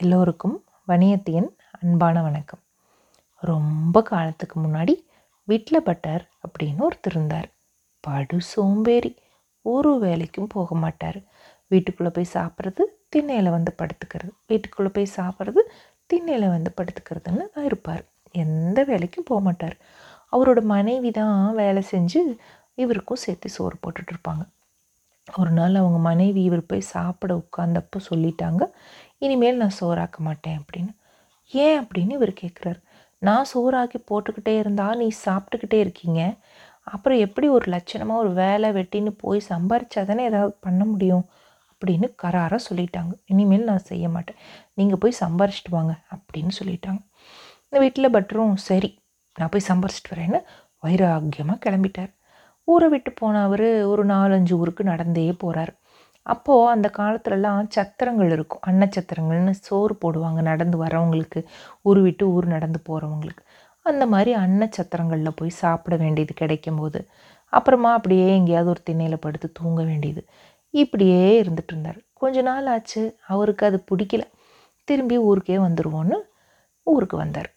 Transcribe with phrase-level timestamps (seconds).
[0.00, 0.54] எல்லோருக்கும்
[0.88, 2.60] வணியத்தியன் அன்பான வணக்கம்.
[3.42, 4.94] ரொம்ப காலத்துக்கு முன்னாடி
[5.44, 7.48] வீட்டில் பட்டார் அப்படின்னு ஒருத்தர் இருந்தார்.
[8.04, 9.10] படு சோம்பேறி
[9.62, 11.18] ஒரு வேலைக்கும் போக மாட்டார்.
[11.70, 14.30] வீட்டுக்குள்ளே போய் சாப்பிட்றது திண்ணையில் வந்து படுத்துக்கிறது.
[14.46, 15.64] வீட்டுக்குள்ளே போய் சாப்பிட்றது
[16.06, 18.04] திண்ணையில் வந்து படுத்துக்கிறதுன்னு தான் இருப்பார்.
[18.34, 19.76] எந்த வேலைக்கும் போக மாட்டார்.
[20.32, 22.22] அவரோட மனைவி தான் வேலை செஞ்சு
[22.74, 24.44] இவருக்கும் சேர்த்து சோறு போட்டுட்ருப்பாங்க
[25.28, 28.62] ஒரு நாள் அவங்க மனைவி இவர் போய் சாப்பிட உட்காந்தப்போ சொல்லிட்டாங்க
[29.18, 30.92] இனிமேல் நான் சோறாக்க மாட்டேன் அப்படின்னு.
[31.52, 32.80] ஏன் அப்படின்னு இவர் கேட்குறாரு
[33.18, 36.20] நான் சோறாக்கி போட்டுக்கிட்டே இருந்தால் நீ சாப்பிட்டுக்கிட்டே இருக்கீங்க.
[36.82, 41.24] அப்புறம் எப்படி ஒரு லட்சணமாக ஒரு வேலை வெட்டின்னு போய் சம்பாரிச்சா தானே ஏதாவது பண்ண முடியும்
[41.70, 43.12] அப்படின்னு கராராக சொல்லிட்டாங்க.
[43.24, 44.38] இனிமேல் நான் செய்ய மாட்டேன்.
[44.74, 47.00] நீங்கள் போய் சம்பாரிச்சிட்டு வாங்க அப்படின்னு சொல்லிட்டாங்க.
[47.64, 48.90] இந்த வீட்டில் பட்டரும் சரி
[49.36, 50.40] நான் போய் சம்பாரிச்சிட்டு வரேன்னு
[50.84, 52.12] வைராக்கியமாக கிளம்பிட்டார்.
[52.68, 55.72] ஊரை விட்டு போன அவர் ஒரு நாலஞ்சு ஊருக்கு நடந்தே போகிறார்
[56.28, 58.62] அப்போது அந்த காலத்துலலாம் சத்திரங்கள் இருக்கும்.
[58.66, 61.40] அன்னச்சத்திரங்கள்னு சோறு போடுவாங்க நடந்து வரவங்களுக்கு
[61.82, 63.44] ஊர் விட்டு ஊர் நடந்து போகிறவங்களுக்கு
[63.86, 67.00] அந்த மாதிரி அன்னச்சத்திரங்களில் போய் சாப்பிட வேண்டியது கிடைக்கும் போது
[67.52, 70.22] அப்புறமா அப்படியே எங்கேயாவது ஒரு திண்ணையில் படுத்து தூங்க வேண்டியது.
[70.74, 71.98] இப்படியே இருந்துட்டு இருந்தார்.
[72.14, 73.02] கொஞ்ச நாள் ஆச்சு.
[73.26, 74.24] அவருக்கு அது பிடிக்கல.
[74.88, 76.18] திரும்பி ஊருக்கே வந்துடுவோன்னு
[76.86, 77.50] ஊருக்கு வந்தார்.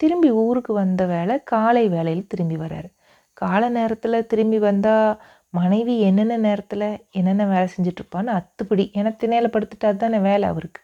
[0.00, 2.90] திரும்பி ஊருக்கு வந்த வேலை காலை வேலையில் திரும்பி வர்றாரு.
[3.36, 5.10] காலை நேரத்தில் திரும்பி வந்தால்
[5.58, 6.86] மனைவி என்னென்ன நேரத்தில்
[7.18, 8.84] என்னென்ன வேலை செஞ்சிட்ருப்பான்னு அத்துப்படி.
[8.98, 10.80] ஏன்னா திணையில் படுத்துட்டா தானே வேலை அவருக்கு.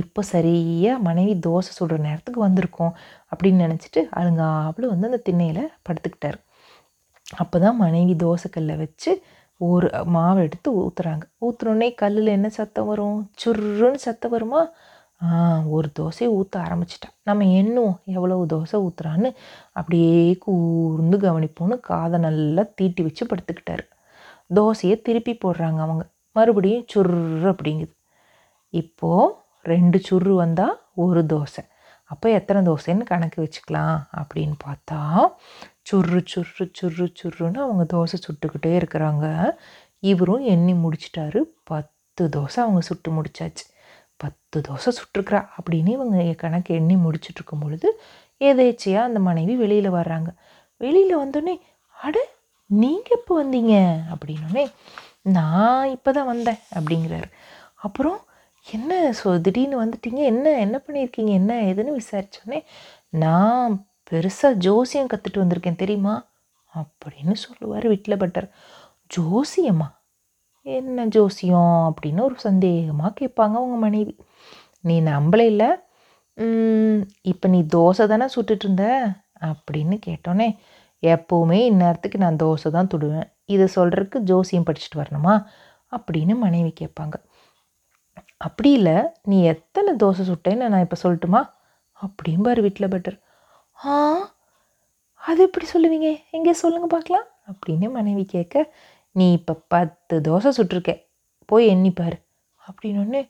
[0.00, 2.94] இப்போ சரியாக மனைவி தோசை சுடுற நேரத்துக்கு வந்திருக்கோம்
[3.32, 6.38] அப்படின்னு நினச்சிட்டு அழுங்காப்புல வந்து அந்த திண்ணையில் படுத்துக்கிட்டார்.
[7.42, 9.10] அப்போ தான் மனைவி தோசைக்கல்லை வச்சு
[9.60, 13.18] ஒரு மாவை எடுத்து ஊற்றுறாங்க ஊற்றுனோடனே கல்லில் என்ன சத்தம் வரும்?
[13.42, 14.62] சுருன்னு சத்தம் வருமா?
[15.76, 19.28] ஒரு தோசையை ஊற்ற ஆரம்பிச்சிட்டான் நம்ம எண்ணுவோம் எவ்வளவு தோசை ஊற்றுறான்னு
[19.78, 23.84] அப்படியே கூர்ந்து கவனிப்போன்னு காதை நல்லா தீட்டி வச்சு படுத்துக்கிட்டாரு.
[24.54, 26.08] தோசையை திருப்பி போடுறாங்க அவங்க.
[26.32, 27.94] மறுபடியும் சுர்ரு அப்படிங்குது.
[28.68, 31.70] இப்போது ரெண்டு சுரு வந்தால் ஒரு தோசை.
[32.04, 35.26] அப்போ எத்தனை தோசைன்னு கணக்கு வச்சுக்கலாம் அப்படின்னு பார்த்தா
[35.92, 39.50] சுர்ரு சுர்ரு சுர்ரு சுர்ருன்னு அவங்க தோசை சுட்டுக்கிட்டே இருக்கிறாங்க.
[39.98, 41.42] இவரும் எண்ணி முடிச்சிட்டாரு.
[41.64, 43.64] பத்து தோசை அவங்க சுட்டு முடிச்சாச்சு.
[44.16, 48.00] பத்து தோசை சுட்டுருக்குறா அப்படின்னு இவங்க கணக்கு எண்ணி முடிச்சுட்ருக்கும் பொழுது
[48.40, 50.26] எதேச்சியாக அந்த மனைவி வெளியில் வர்றாங்க.
[50.76, 51.54] வெளியில் வந்தோடனே
[52.02, 52.28] அட
[52.80, 53.74] நீங்கள் எப்போ வந்தீங்க?
[54.12, 54.64] அப்படின்னோடனே
[55.36, 57.28] நான் இப்போ தான் வந்தேன் அப்படிங்கிறாரு.
[57.86, 58.18] அப்புறம்
[58.66, 60.20] என்ன ஸோ திடீர்னு வந்துட்டீங்க?
[60.32, 61.32] என்ன என்ன பண்ணியிருக்கீங்க?
[61.40, 62.60] என்ன ஏதுன்னு விசாரித்தோடனே
[63.22, 63.72] நான்
[64.10, 66.14] பெருசாக ஜோசியம் கற்றுட்டு வந்திருக்கேன் தெரியுமா?
[66.74, 68.48] அப்படின்னு சொல்லுவார் வீட்டில் பட்டர்.
[69.10, 69.88] ஜோசியம்மா
[70.66, 71.76] என்ன ஜோசியம்?
[71.88, 74.14] அப்படின்னு ஒரு சந்தேகமாக கேட்பாங்க அவங்க மனைவி.
[74.80, 75.70] நீ நம்பளே இல்லை?
[77.32, 78.86] இப்போ நீ தோசை தானே சுட்டுட்டு இருந்த?
[79.48, 80.48] அப்படின்னு கேட்டோன்னே
[81.02, 83.28] எப்போவுமே இந்நேரத்துக்கு நான் தோசை தான் துடுவேன்.
[83.44, 85.34] இதை சொல்கிறதுக்கு ஜோசியம் படிச்சுட்டு வரணுமா?
[85.92, 87.14] அப்படின்னு மனைவி கேட்பாங்க.
[88.36, 88.96] அப்படி இல்லை
[89.30, 91.40] நீ எத்தனை தோசை சுட்டேன்னு நான் இப்போ சொல்லட்டுமா?
[92.02, 93.18] அப்படிம்பார் வீட்டில் பெட்டர்.
[93.78, 93.92] ஆ
[95.16, 96.08] அது எப்படி சொல்லுவீங்க?
[96.30, 97.26] எங்கே சொல்லுங்கள் பார்க்கலாம்.
[97.50, 98.74] அப்படின்னு மனைவி கேட்க
[99.12, 100.92] நீ இப்போ பத்து தோசை சுட்டிருக்க.
[101.46, 102.16] போய் எண்ணிப்பார்
[102.68, 103.22] அப்படின்னொன்னே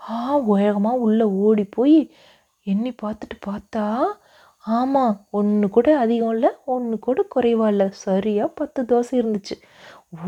[0.00, 2.10] ஆ வேகமாக உள்ளே ஓடி போய்
[2.62, 3.84] எண்ணி பார்த்துட்டு பார்த்தா
[4.66, 7.86] ஆமாம் ஒன்று கூட அதிகம் இல்லை ஒன்று கூட குறைவா இல்லை.
[8.04, 9.54] சரியாக பத்து தோசை இருந்துச்சு.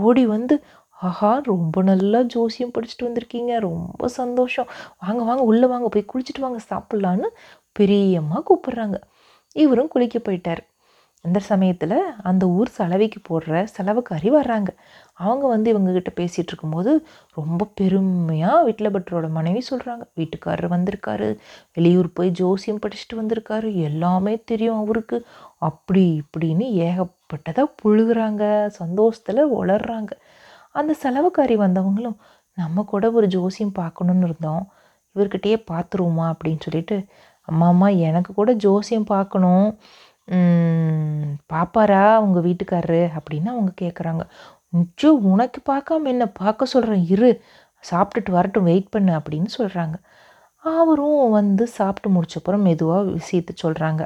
[0.00, 0.54] ஓடி வந்து
[1.03, 3.53] ஆஹா ரொம்ப நல்லா ஜோசியம் படிச்சுட்டு வந்திருக்கீங்க.
[3.60, 4.69] ரொம்ப சந்தோஷம்.
[4.98, 7.28] வாங்க வாங்க உள்ளே வாங்க போய் குளிச்சுட்டு வாங்க சாப்பிட்லான்னு
[7.77, 8.98] பெரியம்மா கூப்பிட்றாங்க.
[9.56, 10.62] இவரும் குளிக்க போயிட்டார்.
[11.25, 14.71] அந்த சமயத்தில் அந்த ஊர் செலவைக்கு போடுற செலவுக்காரி வர்றாங்க
[15.15, 16.93] அவங்க வந்து இவங்கக்கிட்ட பேசிகிட்டு இருக்கும்போது
[17.34, 21.28] ரொம்ப பெருமையாக வீட்டில் பட்டரோட மனைவி சொல்கிறாங்க வீட்டுக்காரர் வந்திருக்காரு
[21.73, 25.19] வெளியூர் போய் ஜோசியம் படிச்சுட்டு வந்திருக்காரு எல்லாமே தெரியும் அவருக்கு.
[25.59, 28.43] அப்படி இப்படின்னு ஏகப்பட்டதாக புழுகிறாங்க
[28.81, 30.11] சந்தோஷத்தில் உளர்றாங்க.
[30.73, 32.19] அந்த செலவுக்காரி வந்தவங்களும்
[32.59, 34.65] நம்ம கூட ஒரு ஜோசியம் பார்க்கணுன்னு இருந்தோம்
[35.17, 36.97] இவர்கிட்டயே பார்த்துருவோமா அப்படின்னு சொல்லிட்டு
[37.49, 39.67] அம்மா அம்மா எனக்கு கூட ஜோசியம் பார்க்கணும்
[41.53, 44.22] பாப்பாரா உங்கள் வீட்டுக்காரரு அப்படின்னு அவங்க கேட்குறாங்க
[44.69, 47.41] நிச்சயம் உனக்கு பார்க்காம என்ன பார்க்க சொல்கிறேன் இரு
[47.91, 49.97] சாப்பிட்டுட்டு வரட்டும் வெயிட் பண்ணு அப்படின்னு சொல்கிறாங்க
[50.65, 54.03] அவரும் வந்து சாப்பிட்டு முடிச்சப்புறம் மெதுவாக விஷயத்த சொல்கிறாங்க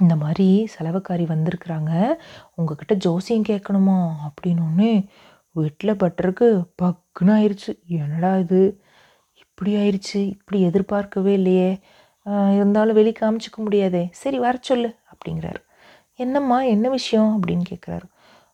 [0.00, 1.92] இந்த மாதிரி செலவுக்காரி வந்திருக்கிறாங்க.
[2.54, 4.90] உங்ககிட்ட ஜோசியம் கேட்கணுமா அப்படின்னு
[5.56, 6.48] வெட்டில் பட்டருக்கு
[6.82, 8.60] பக்குன்னு ஆயிடுச்சு என்னடா இது?
[9.42, 11.70] இப்படி ஆயிடுச்சு இப்படி எதிர்பார்க்கவே இல்லையே.
[12.56, 14.08] இருந்தாலும் வெளி காமிச்சிக்க முடியாதே.
[14.12, 14.90] சரி வர சொல்லு.
[15.26, 15.64] அப்படிங்கிறாரு.
[16.14, 17.40] என்னம்மா என்ன விஷயம்?
[17.42, 18.02] அப்படின்னு கேட்குறாரு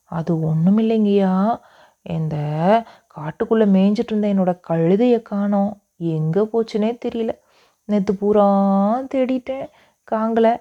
[0.04, 1.60] அது ஒன்றும் இல்லைங்கய்யா.
[2.02, 2.36] இந்த
[3.16, 5.82] காட்டுக்குள்ளே மேய்ஞ்சிட்டு இருந்த என்னோடய கழுதையை காணோம்.
[5.96, 7.38] எங்கே போச்சுனே தெரியல.
[7.84, 8.46] நேற்று பூரா
[9.02, 9.68] தேடிட்டேன்.
[10.10, 10.56] காங்கலை.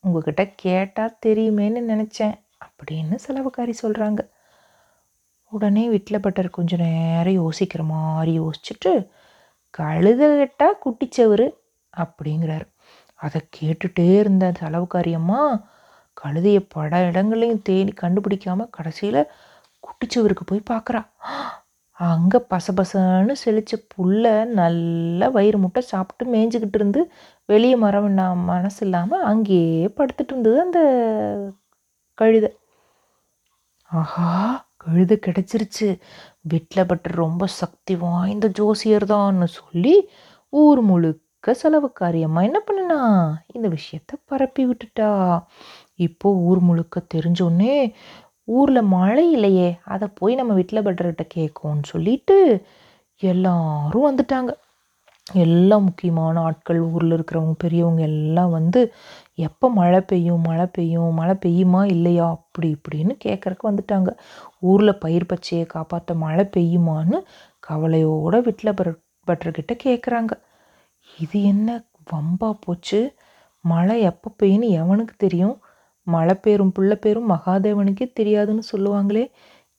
[0.00, 2.34] உங்ககிட்ட கேட்டால் தெரியுமேன்னு நினச்சேன்.
[2.64, 4.30] அப்படின்னு செலவுக்காரி சொல்கிறாங்க
[5.50, 9.08] உடனே வீட்டில் பட்டர் கொஞ்சம் நேரம் யோசிக்கிற மாதிரி யோசிச்சுட்டு
[9.78, 11.50] கழுத கெட்டா குட்டிச்சவர்
[11.96, 12.66] அப்படிங்கிறாரு.
[13.20, 15.40] அதை கேட்டுகிட்டே இருந்த செலவுக்காரியம்மா
[16.16, 19.22] கழுதையை பட இடங்களையும் தேடி கண்டுபிடிக்காமல் கடைசியில்
[19.84, 21.02] குட்டிச்சவருக்கு போய் பார்க்குறா
[21.98, 27.00] அங்கே பசபசன்னு செழித்த புல்ல நல்ல வயிறு முட்டை சாப்பிட்டு மேய்ஞ்சிக்கிட்டு இருந்து
[27.48, 30.80] வெளியே மரம் மனசு இல்லாமல் அங்கேயே படுத்துட்டு இருந்தது அந்த
[32.18, 32.50] கழுதை.
[33.90, 34.28] ஆஹா
[34.76, 35.88] கழுது கிடச்சிருச்சு.
[36.40, 39.94] வீட்டில் பட்டு ரொம்ப சக்தி வாய்ந்த ஜோசியர் தான்னு சொல்லி
[40.52, 42.96] ஊர் முழுக்க இருக்க செலவு காரியமாக என்ன பண்ணுனா?
[43.54, 45.10] இந்த விஷயத்த பரப்பி விட்டுட்டா.
[46.06, 47.74] இப்போ ஊர் முழுக்க தெரிஞ்சோடனே
[48.48, 52.36] ஊரில் மழை இல்லையே அதை போய் நம்ம வீட்டில் பட்டர்கிட்ட கேட்கோன்னு சொல்லிட்டு
[53.22, 54.50] எல்லாரும் வந்துட்டாங்க.
[55.26, 58.82] எல்லா முக்கியமான ஆட்கள் ஊரில் இருக்கிறவங்க பெரியவங்க எல்லாம் வந்து
[59.48, 62.26] எப்போ மழை பெய்யும் மழை பெய்யும் மழை பெய்யுமா இல்லையா?
[62.38, 64.10] அப்படி இப்படின்னு கேட்குறக்கு வந்துட்டாங்க.
[64.70, 67.20] ஊரில் பயிர் பச்சையை காப்பாற்ற மழை பெய்யுமான்னு
[67.68, 68.76] கவலையோடு வீட்டில்
[69.28, 70.34] பட்டர்கிட்ட கேட்குறாங்க
[71.16, 71.68] இது என்ன
[72.12, 73.00] வம்பா போச்சு?
[73.64, 75.56] மழை எப்போ பெய்யுன்னு எவனுக்கு தெரியும்?
[76.06, 79.24] மழை பேரும் புள்ள பேரும் மகாதேவனுக்கே தெரியாதுன்னு சொல்லுவாங்களே.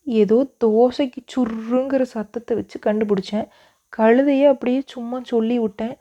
[0.07, 3.47] ஏதோ தோசைக்கு சுருங்கிற சத்தத்தை வச்சு கண்டுபிடிச்சேன்.
[3.93, 5.95] கழுதையே அப்படியே சும்மா சொல்லி விட்டேன்.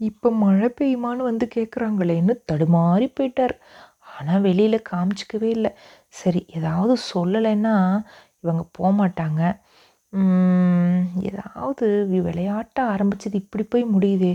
[0.00, 3.54] இப்போ மழை பெய்யுமான்னு வந்து கேட்குறாங்களேன்னு தடுமாறி போயிட்டார்.
[4.14, 5.72] ஆனால் வெளியில் காமிச்சிக்கவே இல்லை.
[6.08, 7.74] சரி ஏதாவது சொல்லலைன்னா
[8.40, 9.42] இவங்க போக மாட்டாங்க
[11.30, 11.86] ஏதாவது
[12.26, 14.32] விளையாட்ட ஆரம்பிச்சது இப்படி போய் முடியுதே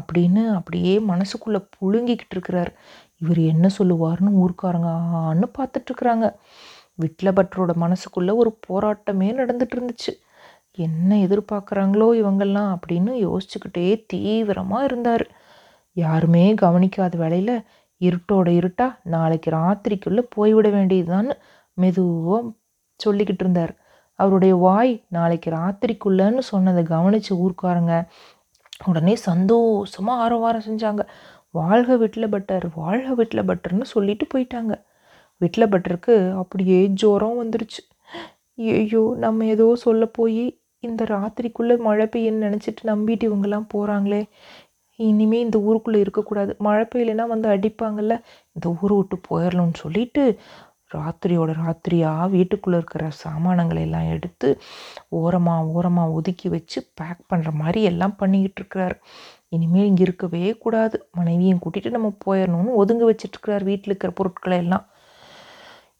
[0.00, 2.70] அப்படின்னு அப்படியே மனசுக்குள்ளே புழுங்கிக்கிட்டு இருக்கிறார்.
[3.16, 4.90] இவர் என்ன சொல்லுவார்னு ஊர்க்காரங்க
[5.22, 6.26] ஆன்னு பார்த்துட்ருக்குறாங்க
[6.98, 10.12] விட்லபட்டரோட மனசுக்குள்ளே ஒரு போராட்டமே நடந்துட்டு இருந்துச்சு.
[10.76, 15.24] என்ன எதிர்பார்க்குறாங்களோ இவங்கெல்லாம் அப்படின்னு யோசிச்சுக்கிட்டே தீவிரமாக இருந்தார்.
[15.92, 17.56] யாருமே கவனிக்காத வேலையில்
[18.00, 21.34] இருட்டோட இருட்டா நாளைக்கு ராத்திரிக்குள்ளே போய்விட வேண்டியதுதான்னு
[21.74, 22.42] மெதுவாக
[23.00, 23.72] சொல்லிக்கிட்டு இருந்தார்.
[24.22, 27.94] அவருடைய வாய் நாளைக்கு ராத்திரிக்குள்ளன்னு சொன்னதை கவனித்து ஊர்க்காரங்க
[28.90, 31.02] உடனே சந்தோஷமாக ஆரவாரம் செஞ்சாங்க.
[31.58, 34.74] வாழ்க வீட்டில் பட்டர் வாழ்க வீட்டில் பட்டர்னு சொல்லிட்டு போயிட்டாங்க.
[35.40, 37.82] வீட்டில் பட்டருக்கு அப்படியே ஜோரம் வந்துருச்சு.
[38.78, 40.42] ஐயோ நம்ம ஏதோ சொல்ல போய்
[40.84, 44.22] இந்த ராத்திரிக்குள்ளே மழை பெய்யுன்னு நினச்சிட்டு நம்பிட்டு இவங்கெல்லாம் போகிறாங்களே
[44.98, 46.52] இனிமேல் இந்த ஊருக்குள்ளே இருக்கக்கூடாது.
[46.66, 48.14] மழை பெய்யலைன்னா வந்து அடிப்பாங்கள்ல
[48.56, 50.24] இந்த ஊரை விட்டு போயிடணும்னு சொல்லிட்டு
[50.96, 54.48] ராத்திரியோட ராத்திரியாக வீட்டுக்குள்ளே இருக்கிற சாமானங்களை எல்லாம் எடுத்து
[55.20, 58.96] ஓரமாக ஓரமாக ஒதுக்கி வச்சு பேக் பண்ணுற மாதிரி எல்லாம் பண்ணிக்கிட்டு இருக்கிறார்.
[59.56, 60.96] இனிமேல் இங்கே இருக்கவே கூடாது.
[61.18, 64.84] மனைவியும் கூட்டிகிட்டு நம்ம போயிடணும்னு ஒதுங்க வச்சிட்ருக்கிறார் வீட்டில் இருக்கிற பொருட்களை எல்லாம்.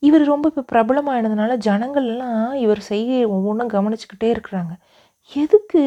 [0.09, 4.73] இவர் ரொம்ப இப்போ பிரபலமானதுனால ஜனங்கள்லாம் இவர் செய்ய ஒவ்வொன்றும் கவனிச்சுக்கிட்டே இருக்கிறாங்க.
[5.33, 5.83] எதுக்கு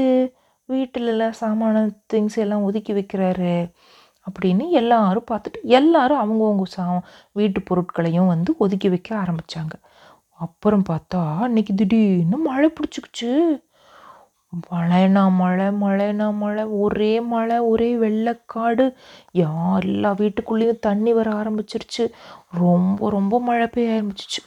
[0.70, 1.78] வீட்டிலலாம் சாமான
[2.12, 3.56] திங்ஸ் எல்லாம் ஒதுக்கி வைக்கிறாரு?
[4.28, 6.86] அப்படின்னு எல்லாரும் பார்த்துட்டு எல்லாரும் அவங்கவுங்க சா
[7.32, 9.76] வீட்டு பொருட்களையும் வந்து ஒதுக்கி வைக்க ஆரம்பித்தாங்க
[10.40, 13.32] அப்புறம் பார்த்தா அன்னைக்கு திடீர்னு மழை பிடிச்சிக்கிச்சு.
[14.72, 18.86] மழைனா மழை மழைனா மழை ஒரே மழை ஒரே வெள்ளக்காடு.
[19.44, 22.06] யார் எல்லா வீட்டுக்குள்ளேயும் தண்ணி வர ஆரம்பிச்சிருச்சு.
[22.64, 24.42] ரொம்ப ரொம்ப மழை பெய்ய ஆரம்பிச்சிச்சு.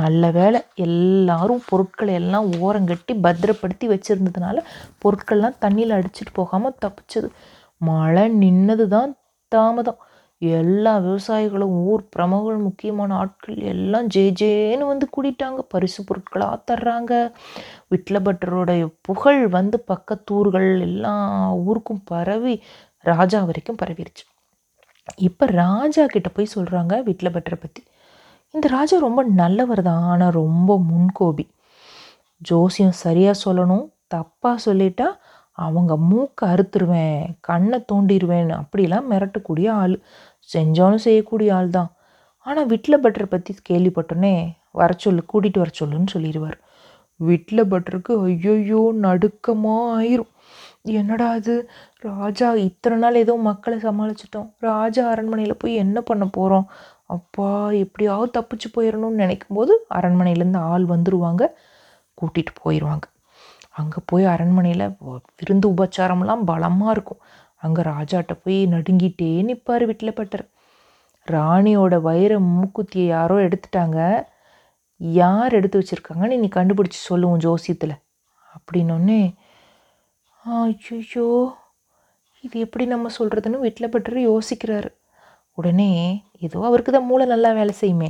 [0.00, 4.58] நல்ல வேலை எல்லாரும் பொருட்களை எல்லாம் ஓரங்கட்டி பத்திரப்படுத்தி வச்சுருந்ததுனால
[5.04, 7.28] பொருட்கள்லாம் தண்ணியில் அடிச்சிட்டு போகாமல் தப்பிச்சது.
[7.88, 9.12] மழை நின்னது தான்
[9.52, 10.00] தாமதம்.
[10.42, 17.12] எல்லா விவசாயிகளும் ஊர் பிரமுகர்கள் முக்கியமான ஆட்கள் எல்லாம் ஜே ஜேன்னு வந்து கூட்டிட்டாங்க பரிசு பொருட்களாக தர்றாங்க
[17.92, 21.14] விட்லபட்டருடைய புகழ் வந்து பக்கத்தூர்கள் எல்லா
[21.68, 22.54] ஊருக்கும் பரவி
[23.04, 24.24] ராஜா வரைக்கும் பரவிருச்சு.
[25.18, 27.82] இப்போ ராஜா கிட்ட போய் சொல்கிறாங்க விட்லபட்டரை பற்றி
[28.54, 31.44] இந்த ராஜா ரொம்ப நல்லவர் தான் ஆனால் ரொம்ப முன்கோபி.
[32.42, 35.08] ஜோசியம் சரியாக சொல்லணும் தப்பாக சொல்லிட்டா
[35.58, 37.18] அவங்க மூக்கை அறுத்துருவேன்
[37.48, 39.96] கண்ணை தோண்டிடுவேன் அப்படிலாம் மிரட்டக்கூடிய ஆள்.
[40.50, 41.90] செஞ்சாலும் செய்யக்கூடிய ஆள் தான்
[42.46, 44.34] ஆனால் விட்டில் பட்டர் பற்றி கேள்விப்பட்டோன்னே
[44.80, 46.58] வர சொல்லு கூட்டிகிட்டு வர சொல்லுன்னு சொல்லிடுவார்
[47.20, 50.30] விட்டில் பட்டருக்கு ஐயோயோ நடுக்கமாக ஆயிரும்.
[51.00, 51.54] என்னடா அது
[52.08, 54.48] ராஜா இத்தனை நாள் ஏதோ மக்களை சமாளிச்சிட்டோம்.
[54.68, 56.66] ராஜா அரண்மனையில் போய் என்ன பண்ண போகிறோம்
[57.16, 57.48] அப்பா
[57.84, 61.42] எப்படியாவது தப்பிச்சு போயிடணும்னு நினைக்கும் போது அரண்மனையிலேருந்து ஆள் வந்துடுவாங்க
[62.18, 63.06] கூட்டிகிட்டு போயிடுவாங்க
[63.78, 64.86] அங்கே போய் அரண்மனையில்
[65.38, 67.22] விருந்து உபச்சாரம்லாம் பலமாக இருக்கும்.
[67.64, 70.44] அங்கே ராஜாட்ட போய் நடுங்கிட்டே நிற்பார் வீட்டில் பட்டர்.
[71.28, 73.98] ராணியோட வைர மூக்குத்தியை யாரோ எடுத்துட்டாங்க.
[75.00, 77.96] யார் எடுத்து வச்சுருக்காங்கன்னு நீ கண்டுபிடிச்சி சொல்லுவோம் ஜோசியத்தில்.
[78.56, 79.20] அப்படின்னொன்னே
[80.44, 81.28] ஐயோ
[82.44, 84.90] இது எப்படி நம்ம சொல்கிறதுன்னு வீட்டில் பட்டர் யோசிக்கிறாரு.
[85.58, 85.90] உடனே
[86.46, 88.08] ஏதோ அவருக்கு தான் மூளை நல்லா வேலை செய்யுமே.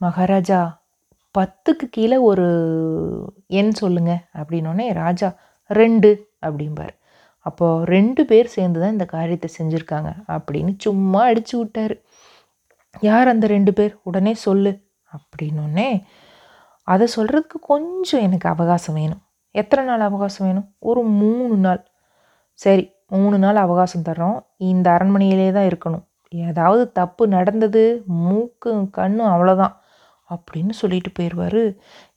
[0.00, 0.60] மகாராஜா
[1.38, 2.46] பத்துக்கு கீழே ஒரு
[3.46, 5.28] எண் சொல்லுங்கள் அப்படின்னோடனே ராஜா
[5.70, 6.10] ரெண்டு
[6.46, 6.94] அப்படிம்பார்.
[7.46, 11.94] அப்போது ரெண்டு பேர் சேர்ந்து தான் இந்த காரியத்தை செஞ்சுருக்காங்க அப்படின்னு சும்மா அடிச்சு விட்டார்.
[13.00, 13.92] யார் அந்த ரெண்டு பேர்?
[14.02, 14.72] உடனே சொல்லு
[15.12, 16.02] அப்படின்னோடனே
[16.82, 19.22] அதை சொல்கிறதுக்கு கொஞ்சம் எனக்கு அவகாசம் வேணும்.
[19.50, 20.68] எத்தனை நாள் அவகாசம் வேணும்?
[20.78, 21.82] ஒரு மூணு நாள்.
[22.52, 24.38] சரி மூணு நாள் அவகாசம் தர்றோம்.
[24.56, 26.04] இந்த அரண்மனையிலே தான் இருக்கணும்.
[26.28, 29.74] ஏதாவது தப்பு நடந்தது மூக்கும் கண்ணும் அவ்வளோதான்
[30.34, 31.62] அப்படின்னு சொல்லிட்டு போயிடுவார்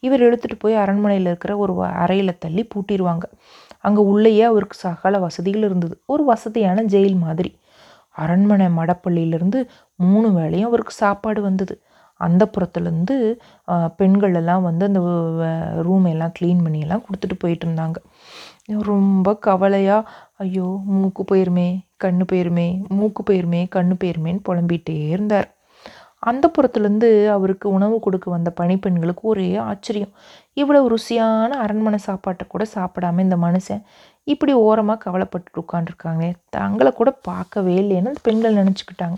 [0.05, 1.73] இவர் எடுத்துகிட்டு போய் அரண்மனையில் இருக்கிற ஒரு
[2.03, 3.25] அறையில் தள்ளி பூட்டிடுவாங்க
[3.87, 5.95] அங்கே உள்ளேயே அவருக்கு சகல வசதிகள் இருந்தது.
[6.13, 7.51] ஒரு வசதியான ஜெயில் மாதிரி.
[8.15, 9.59] அரண்மனை மடப்பள்ளியிலேருந்து
[10.05, 11.75] மூணு வேளையும் அவருக்கு சாப்பாடு வந்தது.
[12.21, 13.15] அந்த புறத்துலேருந்து
[13.99, 15.01] பெண்கள் எல்லாம் வந்து அந்த
[15.87, 17.97] ரூம் எல்லாம் க்ளீன் பண்ணி எல்லாம் கொடுத்துட்டு போயிட்டு இருந்தாங்க.
[18.89, 20.09] ரொம்ப கவலையாக
[20.45, 21.69] ஐயோ மூக்கு போயிருமே
[22.03, 25.47] கண்ணு போயிருமே மூக்கு போயிருமே கண்ணு போயிருமேன்னு புலம்பிகிட்டே இருந்தார்.
[26.23, 30.13] அந்த புறத்துலேருந்து அவருக்கு உணவு கொடுக்க வந்த பணிப்பெண்களுக்கு ஒரே ஆச்சரியம்.
[30.61, 33.83] இவ்வளவு ருசியான அரண்மனை சாப்பாட்டை கூட சாப்பிடாம இந்த மனுஷன்
[34.23, 39.17] இப்படி ஓரமாக கவலைப்பட்டு உட்காந்துருக்காங்க தங்களை கூட பார்க்கவே இல்லைன்னு அந்த பெண்கள் நினச்சிக்கிட்டாங்க.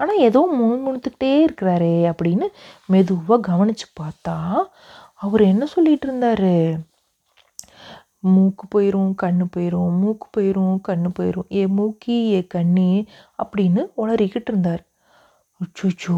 [0.00, 2.46] ஆனால் ஏதோ முணுமுணுத்துக்கிட்டே இருக்கிறாரே அப்படின்னு
[2.94, 4.36] மெதுவாக கவனித்து பார்த்தா
[5.24, 6.50] அவர் என்ன சொல்லிகிட்டு இருந்தார்?
[8.34, 12.90] மூக்கு போயிடும் கண்ணு போயிடும் மூக்கு போயிடும் கண்ணு போயிடும் ஏ மூக்கி ஏ கண்ணி
[13.42, 14.82] அப்படின்னு உளறிக்கிட்டு இருந்தார்.
[15.60, 16.16] அச்சோ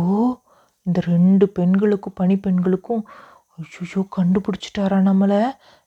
[0.85, 3.03] இந்த ரெண்டு பெண்களுக்கும் பணிப்பெண்களுக்கும்
[3.59, 5.41] அச்சோ கண்டுபிடிச்சிட்டாரா நம்மளை?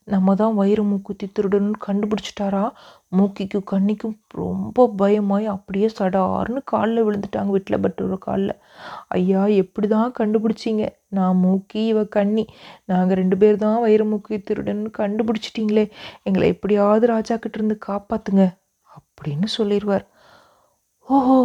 [0.04, 2.62] நம்ம தான் வயிறு மூக்குத்தி திருடன்னு கண்டுபிடிச்சிட்டாரா?
[3.08, 8.54] மூக்கிக்கும் கண்ணிக்கும் ரொம்ப பயமாய் அப்படியே சடார்னு காலில் விழுந்துட்டாங்க வீட்டில் பட்டோட காலில்.
[9.08, 10.86] ஐயா எப்படி தான் கண்டுபிடிச்சிங்க?
[11.08, 12.46] நான் மூக்கி இவ கண்ணி.
[12.84, 15.90] நாங்கள் ரெண்டு பேர் தான் வயிறு மூக்கி திருடன்னு கண்டுபிடிச்சிட்டிங்களே.
[16.22, 18.44] எங்களை எப்படியாவது ராஜா கிட்ட இருந்து காப்பாத்துங்க
[18.90, 20.06] அப்படின்னு சொல்லிடுவார்
[21.08, 21.38] ஓஹோ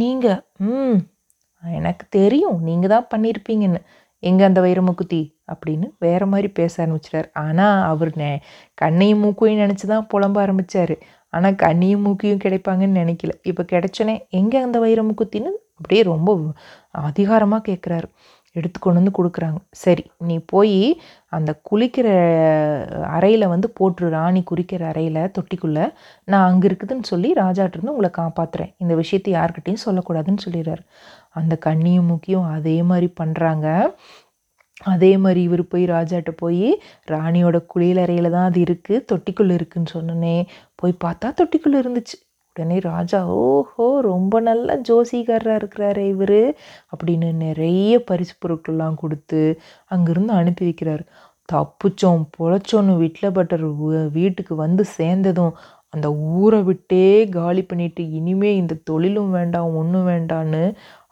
[0.00, 0.98] நீங்கள் ம்
[1.62, 3.80] எனக்கு தெரியும் நீங்கள் தான் பண்ணியிருப்பீங்கன்னு
[4.22, 5.20] எங்கே அந்த வைரமுக்குத்தி?
[5.52, 7.28] அப்படின்னு வேறு மாதிரி பேச ஆரம்பிச்சிட்டார்.
[7.44, 8.30] ஆனால் அவர் நே
[8.74, 10.94] கண்ணையும் மூக்கையும் நினச்சி தான் புலம்ப ஆரம்பித்தார்
[11.32, 13.32] ஆனால் கண்ணியும் மூக்கையும் கிடைப்பாங்கன்னு நினைக்கல.
[13.50, 16.30] இப்போ கிடைச்சோன்னே எங்கே அந்த வைரமுக்குத்தின்னு அப்படியே ரொம்ப
[17.08, 18.08] அதிகாரமாக கேட்குறாரு
[18.60, 19.58] எடுத்து கொண்டு வந்து கொடுக்குறாங்க.
[19.82, 20.76] சரி நீ போய்
[21.36, 22.08] அந்த குளிக்கிற
[23.16, 25.86] அறையில் வந்து போட்டுரு ராணி குறிக்கிற அறையில் தொட்டிக்குள்ளே.
[26.32, 30.84] நான் அங்கே இருக்குதுன்னு சொல்லி ராஜாட்டிருந்து உங்களை காப்பாற்றுறேன் இந்த விஷயத்தை யார்கிட்டையும் சொல்லக்கூடாதுன்னு சொல்லிடுறாரு.
[31.40, 33.66] அந்த கண்ணியும் முக்கியம் அதே மாதிரி பண்ணுறாங்க
[34.92, 36.68] அதே மாதிரி இவர் போய் ராஜாட்ட போய்
[37.12, 40.34] ராணியோட குளியலறையில் தான் அது இருக்குது தொட்டிக்குள்ளே இருக்குதுன்னு சொன்னோன்னே
[40.80, 42.16] போய் பார்த்தா தொட்டிக்குள்ளே இருந்துச்சு.
[42.58, 46.40] உடனே ராஜா ஓஹோ ரொம்ப நல்ல ஜோசிகாரராக இருக்கிறாரு இவர்
[46.92, 49.40] அப்படின்னு நிறைய பரிசு பொருட்கள்லாம் கொடுத்து
[49.94, 51.04] அங்கேருந்து அனுப்பி வைக்கிறாரு.
[51.52, 53.66] தப்புச்சோம் பொழைச்சோன்னு வீட்டில் பட்டர்
[54.12, 55.54] வீட்டுக்கு வந்து சேர்ந்ததும்
[55.88, 60.64] அந்த ஊரை விட்டே காலி பண்ணிட்டு இனிமே இந்த தொழிலும் வேண்டாம் ஒன்றும் வேண்டான்னு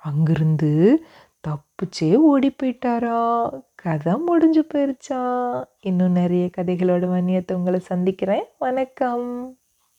[0.08, 0.72] அங்கிருந்து
[1.44, 3.20] தப்பிச்சே ஓடி போயிட்டாரா?
[3.74, 5.20] கதை முடிஞ்சு போயிருச்சா?
[5.80, 8.44] இன்னும் நிறைய கதைகளோட வன்னியத்தை உங்களை சந்திக்கிறேன்.
[8.58, 9.28] வணக்கம்.